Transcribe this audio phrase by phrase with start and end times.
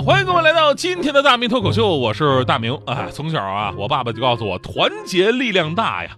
[0.00, 2.74] 欢迎各位来到今天的大明脱口秀，我是大明。
[2.86, 6.16] 啊，从小啊，我爸爸就告诉我，团结力量大呀，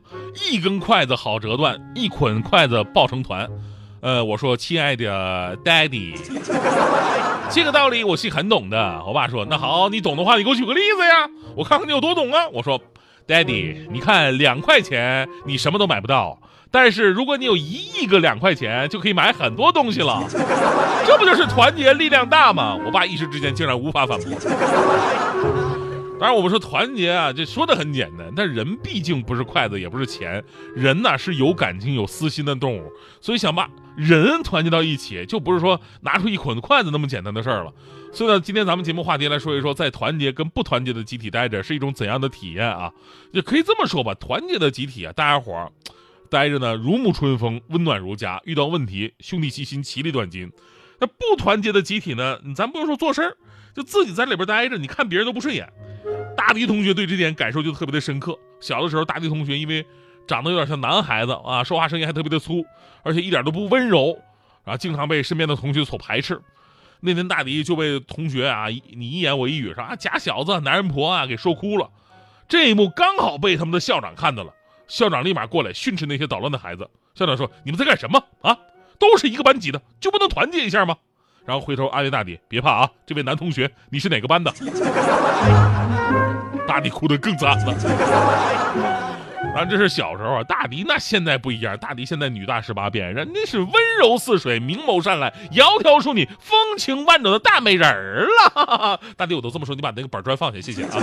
[0.48, 3.48] 一根筷子好折断，一捆筷子抱成团。
[4.00, 6.14] 呃，我说，亲爱的 Daddy，
[7.50, 9.02] 这个道理我是很懂的。
[9.06, 12.48] 我爸说，那好，你懂的话，你给我举个例子呀，我看看你有多懂啊。
[12.52, 12.80] 我说
[13.26, 16.38] ，Daddy，你看两块钱，你什么都买不到。
[16.74, 20.24] 但是如果你有一亿个两块钱，就可以买很多东西了，
[21.06, 22.76] 这不就是团结力量大吗？
[22.84, 24.32] 我爸一时之间竟然无法反驳。
[26.18, 30.42] 当然，我们说团结啊，这说的很简单，但人毕竟不是筷子，也不是钱，
[30.74, 37.72] 人呐是有感情、有私心的动物，所以想把人团结到一起，就不是说拿出一捆筷子那么简单的事儿了。
[38.12, 42.90] 所以呢，今天咱们节目话题来说一说，在团结跟不团结的集体待着是一种怎样的体验啊？
[43.30, 45.70] 也可以这么说吧，团结的集体啊，大家伙儿。
[46.34, 48.40] 待着呢，如沐春风，温暖如家。
[48.44, 50.50] 遇到问题，兄弟齐心，其利断金。
[50.98, 52.40] 那不团结的集体呢？
[52.56, 53.36] 咱不用说做事儿，
[53.72, 55.72] 就自己在里边待着，你看别人都不顺眼。
[56.36, 58.36] 大迪同学对这点感受就特别的深刻。
[58.58, 59.86] 小的时候，大迪同学因为
[60.26, 62.64] 长得有点像男孩子啊，说话声音还特别的粗，
[63.04, 64.18] 而且一点都不温柔，
[64.64, 66.42] 啊，经常被身边的同学所排斥。
[66.98, 71.88] 那天大迪就被同学啊你一言我一语说啊假小子、男人婆啊给说哭了。
[72.48, 74.52] 这一幕刚好被他们的校长看到了。
[74.86, 76.88] 校长立马过来训斥那些捣乱的孩子。
[77.14, 78.56] 校长说：“你们在干什么啊？
[78.98, 80.96] 都是一个班级的，就不能团结一下吗？”
[81.44, 84.52] 然后回头安慰大迪：“别怕啊，这位男同学，你是哪个班的？”
[86.66, 89.03] 大迪哭得更惨了。
[89.52, 99.00] 咱这是小时候啊，大迪那现在不一样，大迪现在女大十八变，人家是温柔似水、明眸善睐、窈窕淑女、风情万种的大美人儿了。
[99.16, 100.98] 大迪，我都这么说，你把那个板砖放下，谢谢啊。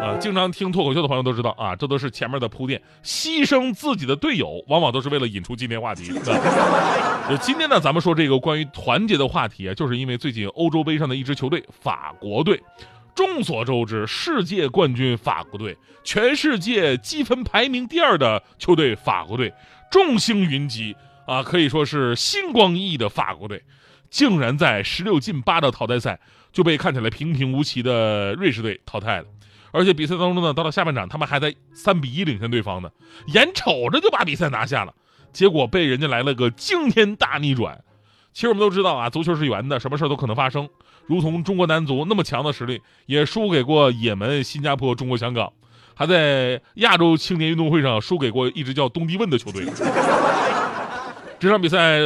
[0.00, 6.10] 啊，经常听脱口秀的朋友都知道啊，这都是前面的铺垫，牺牲自己的队友，往往都是为了引出今天话题。
[7.28, 12.60] 就今天呢，咱们说这个关于团结的话题啊，就是因为最近欧洲杯上的一支球队法国队。
[13.20, 19.52] 众所周知，世界冠军法国队，全世界积分排名第二的球队法国队，
[19.90, 23.62] 众星云集啊，可以说是星光熠熠的法国队，
[24.08, 26.18] 竟然在十六进八的淘汰赛
[26.50, 29.26] 就被看起来平平无奇的瑞士队淘汰了。
[29.70, 32.90] 而且比赛当中呢，到了下半场，他们还在三比一领先对方呢，
[33.34, 34.94] 眼瞅着就把比赛拿下了，
[35.30, 37.84] 结果被人家来了个惊天大逆转。
[38.32, 40.68] 其实我们都知道啊，足球是圆的，什么事都可能发生。
[41.06, 45.52] 如同中国男足那么强的实力，也输给过也门、新加坡、中国香港，
[45.94, 49.64] 还在亚洲青年运动会上输给过一支叫东帝汶的球队。
[51.38, 51.98] 这场比赛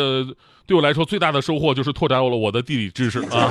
[0.67, 3.51] 对我来说最大的收获就是拓展了我的地理知识啊。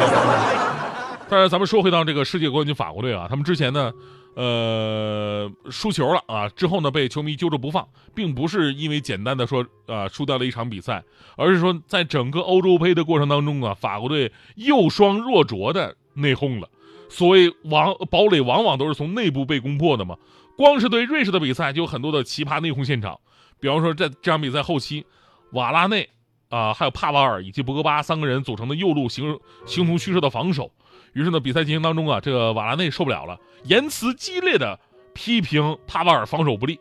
[1.30, 3.92] 但是咱们说回到这个世界冠军法国队啊，他们之前呢。
[4.36, 6.50] 呃，输球了啊！
[6.50, 11.04] 之后呢，被球迷揪着不放，并不是因为简单的说啊输掉了一场比赛，
[11.36, 16.68] 而是说在整个欧洲杯的过程当中啊，法国队又双弱拙的内讧了。
[17.10, 20.18] 所谓王堡垒往往都是从内部被攻破的嘛。
[20.58, 23.20] 光是对瑞士的比赛就有很多的奇葩内讧现场，
[23.60, 25.06] 比方说在这场比赛后期，
[25.52, 26.10] 瓦拉内
[26.50, 30.72] 啊，还有帕瓦尔以及博格巴三个人组成的右路形形同虚设的防守。
[31.14, 34.80] 于是呢，比赛进行当中啊，这个瓦拉内受不了了，言辞激烈的
[35.14, 36.80] 批评帕瓦尔防守不利，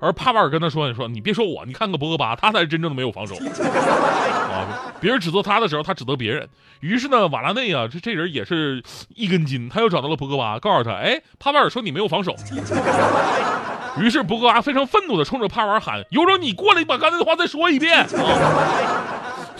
[0.00, 3.34] 而帕瓦尔跟他说：“你说你别说我，你看看博格巴，他才是真正的没有防守
[4.50, 4.94] 啊！
[5.00, 6.48] 别人指责他的时候，他指责别人。
[6.80, 8.82] 于是呢，瓦拉内啊，这这人也是
[9.14, 12.34] 一根筋，他又找到了博格巴，告诉他：哎，帕瓦尔说你没有防守。
[13.98, 18.06] 于是博格巴非常愤怒的冲着帕瓦尔喊：有种你过来，你把刚才的话再说一遍啊！”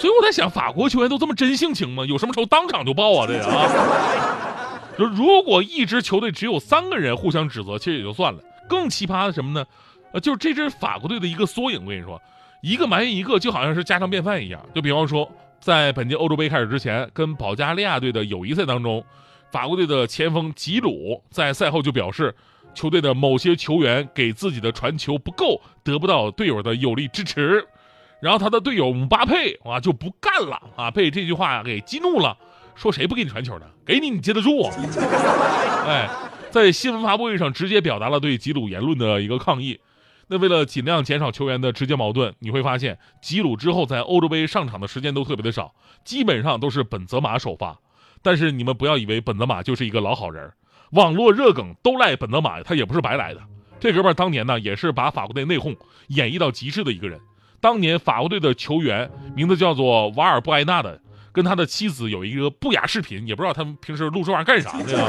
[0.07, 2.05] 所以我在想，法国球员都这么真性情吗？
[2.05, 3.27] 有什么仇当场就报啊？
[3.27, 8.39] 这个啊， 就如果一支球队只有三个人互相指责，其实也就算了。
[8.69, 9.67] 更奇葩的什么呢？
[10.13, 11.81] 呃，就是这支法国队的一个缩影。
[11.83, 12.23] 我跟你说，
[12.63, 14.65] 一个埋怨一个，就好像是家常便饭一样。
[14.73, 15.29] 就比方说，
[15.59, 19.05] 在本届欧洲杯开始之前，跟保加利亚队的友谊赛当中，
[19.51, 22.33] 法国队的前锋吉鲁在赛后就表示，
[22.75, 27.67] 球队的某些球员给自己的传球不够，得不到队友的有力支持。
[28.21, 32.37] 然后他的队友姆巴佩啊就不干了啊，被这句话给激怒了，
[32.75, 33.67] 说谁不给你传球呢？
[33.85, 34.63] 给你你接得住？
[35.87, 36.09] 哎，
[36.51, 39.81] 在新闻发布会上直接表达了对吉鲁言论的一个抗议。
[40.29, 45.75] 那为了尽量减少球员的直接矛盾，你会发现吉鲁之后在欧洲杯上场的时间都特别的少，
[46.05, 47.79] 基本上都是本泽马首发。
[48.23, 50.53] 但是你们不要以为本泽马就是一个老好人，
[50.91, 53.41] 网络热梗都赖本泽马，他也不是白来的。
[53.79, 55.77] 这哥们儿当年呢，也是把法国队内讧
[56.09, 57.21] 演绎到极致的一个人。
[57.67, 61.01] 当年法国队的球员名字叫做瓦尔布埃纳的，
[61.33, 65.05] 跟他的妻子有一个不雅视频，也不知道他们平时录这玩意儿干啥的呀？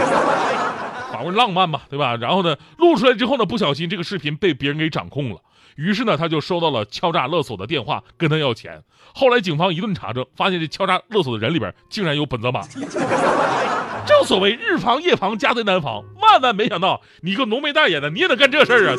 [1.14, 2.16] 法国人浪漫嘛，对吧？
[2.16, 5.40] 然后呢，录出来之后呢，不小心这个视频被别人给掌控了，
[5.76, 8.82] 于是呢，他就收到了敲诈勒索的电话，跟他要钱。
[9.14, 12.62] 后来警方一顿查证，发现这敲诈勒索的人里边竟然有本泽马。
[14.08, 18.96] 正所谓日防夜防，家贼难防，万万没想到，你个浓眉大眼的，你也能干这事儿啊！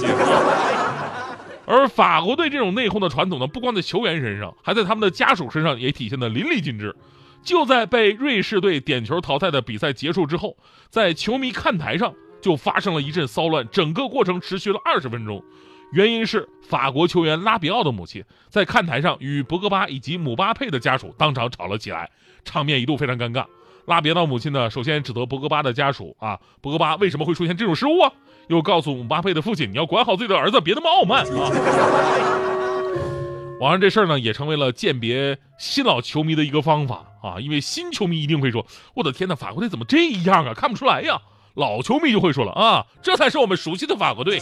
[1.69, 6.97] 而法国队这种内讧的传统呢，不光在球员身上，还在他们的家属身上也体现的淋漓尽致。
[7.43, 10.57] 就在被瑞士队点球淘汰的比赛结束之后，
[10.89, 15.45] 在球迷看台上就发生了一阵骚乱，整个过程持续了二十分钟。
[15.93, 22.11] 原因是法国球员拉比奥的母亲在看台上与博格巴以及姆巴佩的家属当场吵了起来，
[22.45, 23.45] 场面一度非常尴尬。
[23.89, 28.13] 拉比奥母亲呢，首先指责博格巴的家属啊，博格巴为什么会出现这种失误啊？
[28.49, 31.51] 又告诉姆巴佩的父亲，你要管好自己的儿子，别那么傲慢啊。
[33.61, 37.41] 网上这事儿呢，也成为了鉴别新老球迷的一个方法啊！
[37.41, 38.65] 因为新球迷一定会说
[38.95, 40.53] ：“我的天哪，法国队怎么这样啊？
[40.55, 41.19] 看不出来呀！”
[41.57, 44.39] 老球迷就会说了：“啊，这才是我们熟悉的法国队，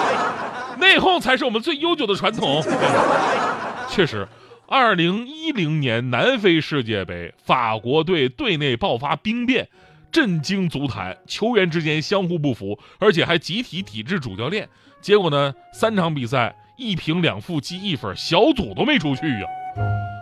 [0.78, 2.62] 内讧才是我们最悠久的传统。
[3.88, 4.28] ”确实，
[4.70, 9.66] 二零一零年南非世界杯，法国队队内爆发兵变，
[10.12, 14.68] 震惊足坛，球员之间相互不服，而且还集体抵制主教练。
[15.00, 16.54] 结果呢，三场比赛。
[16.76, 19.46] 一平两负积一分，小组都没出去呀。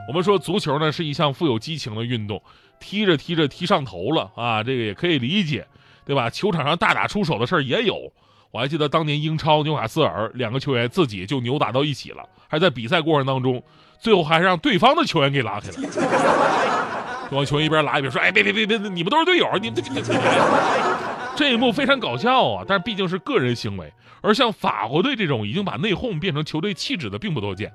[0.08, 2.42] 我们说足球呢是一项富有激情的运动，
[2.80, 5.66] 踢着踢着踢上头了啊，这个也可以理解，
[6.06, 6.30] 对吧？
[6.30, 8.10] 球场上大打出手的事儿也有。
[8.50, 13.62] 我还记得当年英超纽卡斯尔两个球员自己就扭打到一起了，还在比赛过程当中，
[13.98, 15.74] 最后还是让对方的球员给拉开了。
[17.28, 20.14] 对方球员一边拉一边说：“哎，别别别别，你们都是队友，你们这这这。”
[21.36, 23.92] 这一幕非常搞笑啊，但是毕竟是个人行为。
[24.22, 27.70] 而像法国队这种已经把内讧变成球队气质的并不多见。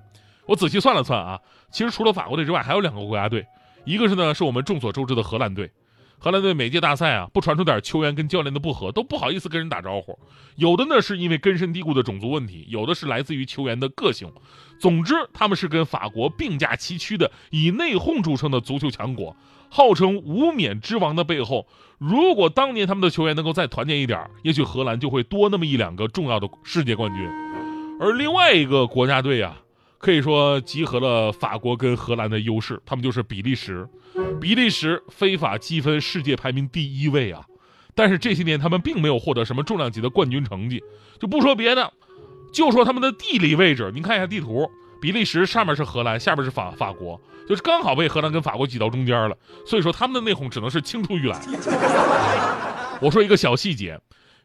[0.47, 1.39] 我仔细算了算啊，
[1.69, 3.45] 其实除了法国队之外，还有两个国家队，
[3.83, 5.69] 一个是呢是我们众所周知的荷兰队。
[6.23, 10.19] 荷兰队每届大赛啊，不传出点球员跟教练的不和，都不好意思跟人打招呼。
[10.55, 14.31] 有的呢是因为根深蒂固的种族问题，有的是来自于球员的个性。
[14.79, 19.35] 总之，他们是跟法国并驾齐驱的以内讧著称的足球强国，
[19.67, 21.65] 号称无冕之王的背后，
[21.97, 27.27] 如果当年他们的球员能够再团结一点，也许荷兰就会多那么一两个重要的世界冠军。
[27.99, 29.57] 而另外一个国家队啊。
[30.01, 33.87] 可以说集合了法国跟荷兰的优势，他们就是比利时。
[34.41, 37.45] 比利时非法积分世界排名第一位啊，
[37.93, 40.83] 但是这些年他们并没有获得什么重量级的冠军成绩。
[41.19, 41.93] 就不说别的，
[42.51, 44.67] 就说他们的地理位置，您看一下地图，
[44.99, 49.37] 比利时上面是荷兰，下边是法法国，就是刚好被荷兰跟法国挤到中间了。
[49.65, 51.39] 所以说他们的内讧只能是青出于蓝。
[52.99, 53.97] 我说一个小细节，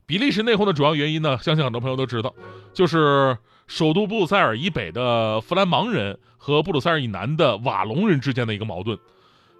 [0.05, 2.35] 比利时内讧的主要原因呢，相信很多朋友都知道，
[2.75, 3.37] 就是。
[3.66, 8.96] 首都布鲁塞尔以北的弗兰芒人和布鲁塞尔以南的瓦隆人之间的一个矛盾。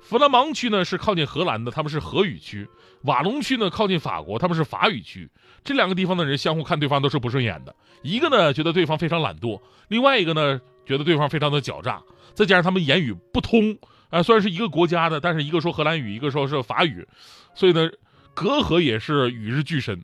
[0.01, 2.65] 弗兰芒区呢是靠近荷兰的，他们是荷语区；
[3.03, 5.29] 瓦隆区呢靠近法国，他们是法语区。
[5.65, 12.01] 这两个地方的人相互看对方都是不顺眼的，一个呢觉得对方非常懒惰，另外一个呢觉得对方非常的狡诈。
[12.35, 13.77] 再加上他们言语不通，
[14.11, 17.05] 啊，虽然是一个国家的，但是一个说荷兰语，一个说是法语，
[17.57, 17.91] 所以呢
[18.35, 20.01] 隔阂也是与日俱深。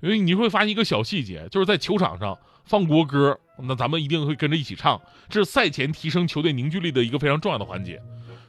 [0.00, 2.38] 因为你会发现一个小细节，就是在球场上。
[2.64, 8.00] 放国歌，那咱们一定会跟着一起唱，这是赛前提升球队凝聚力的一个非常重要的环节。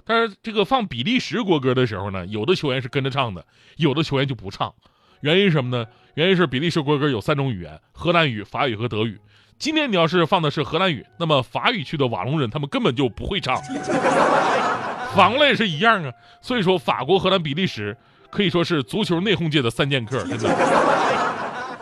[0.06, 3.46] 但是这个放比利时国歌的时候呢，有的球员是跟着唱的，
[3.78, 4.74] 有的球员就不唱。
[5.22, 5.86] 原因是什么呢？
[6.16, 9.20] 原因是比利时国歌有三种语言：荷兰语、法语和德语。
[9.58, 13.56] 今天你要是放的是荷兰语，那么法语区的瓦隆人他们根本就不会唱。
[15.16, 16.12] 反过来也是一样啊。
[16.42, 17.96] 所以说，法国、荷兰、比利时
[18.30, 20.50] 可以说是足球内讧界的三剑客，真的。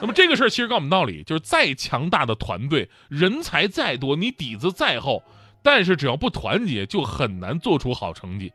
[0.01, 5.23] 那么这个事儿其实告诉我们道理，就是再强大的团队，人才再多，你底子再厚，
[5.61, 8.51] 但是只要不团结，就很难做出好成绩。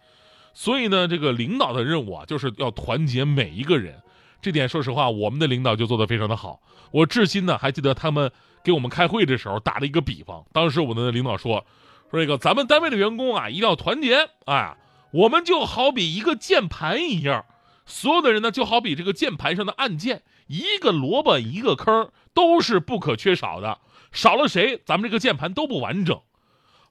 [0.53, 4.03] 所以呢，这个领导的任务啊，就是要团结每一个人。
[4.43, 6.61] 这点说实话，我们的领导就做得非常的好。
[6.91, 8.31] 我至今呢还记得他们
[8.65, 11.65] 给我们开会的时候打了一个比方，当时我们的领导说，
[12.11, 14.77] 说这个咱们单位的员工啊一定要团结，哎，
[15.13, 17.45] 我们就好比一个键盘一样。
[17.87, 23.79] 所有的人呢，就好比这个键盘上的按键，一个萝卜一个坑，都是不可缺少的。
[24.13, 26.21] 少了谁，咱们这个键盘都不完整。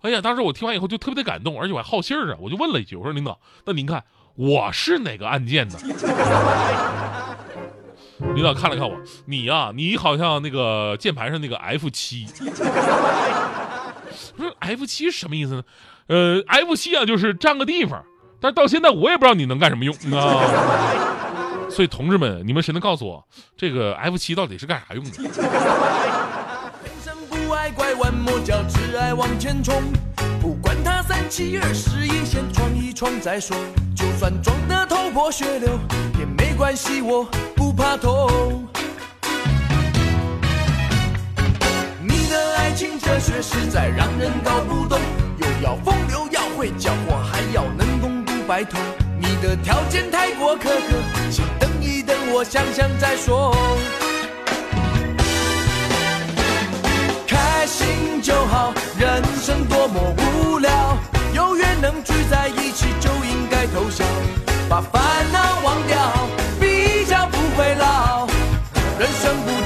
[0.02, 4.04] 哎呀，当时我听完以后就特别的感动，而且我还好信儿啊，我就问了一句：“我说领导，那您看
[4.36, 5.80] 我是哪个按键呢？”
[8.34, 8.96] 领导看了看我，
[9.26, 12.26] 你呀，你好像那个键盘上那个 F 七。
[14.38, 15.64] 我说 F 七是什么意思呢？
[16.08, 18.04] 呃，F 七啊，就是占个地方。
[18.40, 21.05] 但是到现在我也不知道你能干什么用啊！
[21.76, 23.22] 所以同志们，你们谁能告诉我，
[23.58, 25.12] 这个 F 七到底是干啥用的？
[25.22, 25.30] 人
[27.04, 29.84] 生不爱拐弯抹角，只爱往前冲。
[30.42, 33.58] 不管他三七二十一，先闯一闯再说。
[33.94, 35.78] 就算撞得头破血流
[36.18, 37.26] 也没关系，我
[37.58, 38.66] 不怕痛。
[42.02, 44.98] 你的爱情哲学实在让人搞不懂，
[45.40, 48.80] 又要风流要会缴获，还要能共度白头。
[49.18, 50.96] 你的条件太过苛刻，
[51.32, 51.46] 请，
[52.50, 53.56] 想想再说。
[57.28, 60.98] 开心就好，人生多么无聊，
[61.34, 64.04] 有缘能聚在一起就应该偷笑，
[64.70, 65.98] 把烦恼忘掉，
[66.60, 68.28] 比较不会老。
[68.98, 69.65] 人生不